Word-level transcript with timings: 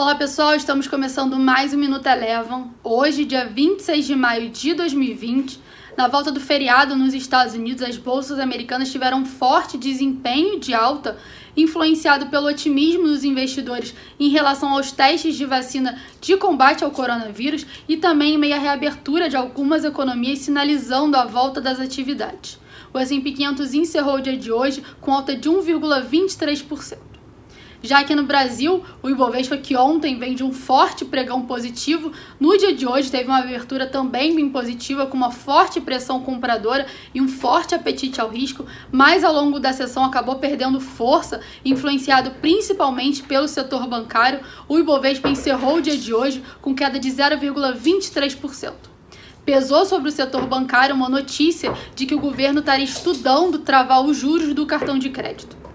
Olá 0.00 0.14
pessoal, 0.14 0.54
estamos 0.54 0.86
começando 0.86 1.36
mais 1.36 1.74
um 1.74 1.76
Minuto 1.76 2.06
Elevam. 2.06 2.72
Hoje, 2.84 3.24
dia 3.24 3.46
26 3.46 4.06
de 4.06 4.14
maio 4.14 4.48
de 4.48 4.72
2020, 4.72 5.60
na 5.96 6.06
volta 6.06 6.30
do 6.30 6.38
feriado 6.38 6.94
nos 6.94 7.12
Estados 7.12 7.54
Unidos, 7.54 7.82
as 7.82 7.96
bolsas 7.96 8.38
americanas 8.38 8.92
tiveram 8.92 9.22
um 9.22 9.24
forte 9.24 9.76
desempenho 9.76 10.60
de 10.60 10.72
alta, 10.72 11.18
influenciado 11.56 12.26
pelo 12.26 12.46
otimismo 12.46 13.08
dos 13.08 13.24
investidores 13.24 13.92
em 14.20 14.28
relação 14.28 14.72
aos 14.72 14.92
testes 14.92 15.34
de 15.34 15.44
vacina 15.44 16.00
de 16.20 16.36
combate 16.36 16.84
ao 16.84 16.92
coronavírus 16.92 17.66
e 17.88 17.96
também 17.96 18.34
em 18.34 18.38
meio 18.38 18.54
à 18.54 18.58
reabertura 18.58 19.28
de 19.28 19.34
algumas 19.34 19.84
economias, 19.84 20.38
sinalizando 20.38 21.16
a 21.16 21.24
volta 21.24 21.60
das 21.60 21.80
atividades. 21.80 22.56
O 22.94 22.98
S&P 23.00 23.32
500 23.32 23.74
encerrou 23.74 24.18
o 24.18 24.22
dia 24.22 24.36
de 24.36 24.52
hoje 24.52 24.80
com 25.00 25.12
alta 25.12 25.34
de 25.34 25.50
1,23%. 25.50 27.17
Já 27.80 28.02
que 28.02 28.14
no 28.14 28.24
Brasil, 28.24 28.82
o 29.00 29.08
Ibovespa, 29.08 29.56
que 29.56 29.76
ontem 29.76 30.18
vem 30.18 30.34
de 30.34 30.42
um 30.42 30.52
forte 30.52 31.04
pregão 31.04 31.42
positivo, 31.42 32.12
no 32.40 32.58
dia 32.58 32.74
de 32.74 32.84
hoje 32.84 33.10
teve 33.10 33.28
uma 33.28 33.38
abertura 33.38 33.86
também 33.86 34.34
bem 34.34 34.48
positiva, 34.50 35.06
com 35.06 35.16
uma 35.16 35.30
forte 35.30 35.80
pressão 35.80 36.20
compradora 36.20 36.86
e 37.14 37.20
um 37.20 37.28
forte 37.28 37.76
apetite 37.76 38.20
ao 38.20 38.30
risco, 38.30 38.66
mas 38.90 39.22
ao 39.22 39.32
longo 39.32 39.60
da 39.60 39.72
sessão 39.72 40.04
acabou 40.04 40.36
perdendo 40.36 40.80
força, 40.80 41.40
influenciado 41.64 42.32
principalmente 42.40 43.22
pelo 43.22 43.46
setor 43.46 43.86
bancário. 43.86 44.40
O 44.68 44.76
Ibovespa 44.76 45.28
encerrou 45.28 45.76
o 45.76 45.80
dia 45.80 45.96
de 45.96 46.12
hoje 46.12 46.42
com 46.60 46.74
queda 46.74 46.98
de 46.98 47.08
0,23% 47.08 48.72
pesou 49.44 49.86
sobre 49.86 50.10
o 50.10 50.12
setor 50.12 50.46
bancário 50.46 50.94
uma 50.94 51.08
notícia 51.08 51.72
de 51.94 52.04
que 52.04 52.14
o 52.14 52.20
governo 52.20 52.60
estaria 52.60 52.84
estudando 52.84 53.60
travar 53.60 54.04
os 54.04 54.14
juros 54.14 54.52
do 54.52 54.66
cartão 54.66 54.98
de 54.98 55.08
crédito. 55.08 55.67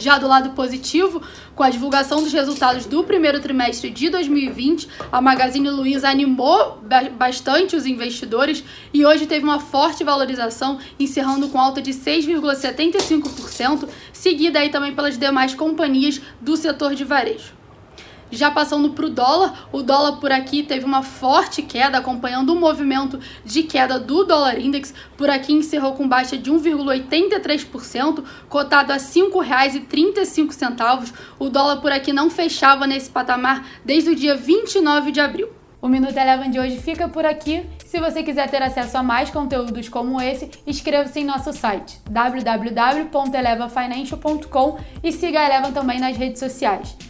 Já 0.00 0.16
do 0.16 0.26
lado 0.26 0.50
positivo, 0.50 1.22
com 1.54 1.62
a 1.62 1.68
divulgação 1.68 2.22
dos 2.22 2.32
resultados 2.32 2.86
do 2.86 3.04
primeiro 3.04 3.38
trimestre 3.38 3.90
de 3.90 4.08
2020, 4.08 4.88
a 5.12 5.20
Magazine 5.20 5.68
Luiza 5.68 6.08
animou 6.08 6.82
bastante 7.18 7.76
os 7.76 7.84
investidores 7.84 8.64
e 8.94 9.04
hoje 9.04 9.26
teve 9.26 9.44
uma 9.44 9.60
forte 9.60 10.02
valorização, 10.02 10.78
encerrando 10.98 11.50
com 11.50 11.60
alta 11.60 11.82
de 11.82 11.90
6,75%, 11.90 13.86
seguida 14.10 14.58
aí 14.60 14.70
também 14.70 14.94
pelas 14.94 15.18
demais 15.18 15.54
companhias 15.54 16.18
do 16.40 16.56
setor 16.56 16.94
de 16.94 17.04
varejo. 17.04 17.59
Já 18.30 18.50
passando 18.50 18.90
para 18.90 19.06
o 19.06 19.10
dólar, 19.10 19.68
o 19.72 19.82
dólar 19.82 20.18
por 20.18 20.30
aqui 20.30 20.62
teve 20.62 20.84
uma 20.84 21.02
forte 21.02 21.62
queda, 21.62 21.98
acompanhando 21.98 22.52
o 22.52 22.60
movimento 22.60 23.18
de 23.44 23.64
queda 23.64 23.98
do 23.98 24.22
dólar 24.24 24.60
index. 24.60 24.94
Por 25.16 25.28
aqui 25.28 25.52
encerrou 25.52 25.94
com 25.94 26.08
baixa 26.08 26.38
de 26.38 26.48
1,83%, 26.50 28.22
cotado 28.48 28.92
a 28.92 28.96
R$ 28.96 29.00
5,35. 29.00 31.12
O 31.38 31.48
dólar 31.48 31.80
por 31.80 31.90
aqui 31.90 32.12
não 32.12 32.28
fechava 32.30 32.86
nesse 32.86 33.10
patamar 33.10 33.66
desde 33.84 34.10
o 34.10 34.14
dia 34.14 34.36
29 34.36 35.10
de 35.10 35.20
abril. 35.20 35.48
O 35.82 35.88
Minuto 35.88 36.16
Eleven 36.16 36.48
de 36.50 36.60
hoje 36.60 36.76
fica 36.76 37.08
por 37.08 37.24
aqui. 37.24 37.66
Se 37.86 37.98
você 37.98 38.22
quiser 38.22 38.50
ter 38.50 38.62
acesso 38.62 38.98
a 38.98 39.02
mais 39.02 39.30
conteúdos 39.30 39.88
como 39.88 40.20
esse, 40.20 40.50
inscreva-se 40.66 41.20
em 41.20 41.24
nosso 41.24 41.54
site 41.54 41.98
www.elevafinancial.com 42.08 44.78
e 45.02 45.10
siga 45.10 45.40
a 45.40 45.46
Eleven 45.46 45.72
também 45.72 45.98
nas 45.98 46.18
redes 46.18 46.38
sociais. 46.38 47.09